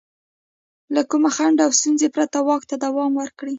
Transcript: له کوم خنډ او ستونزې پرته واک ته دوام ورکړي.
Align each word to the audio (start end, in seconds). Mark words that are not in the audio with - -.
له 0.93 1.01
کوم 1.09 1.23
خنډ 1.35 1.57
او 1.65 1.71
ستونزې 1.79 2.07
پرته 2.15 2.37
واک 2.47 2.63
ته 2.69 2.75
دوام 2.85 3.11
ورکړي. 3.17 3.49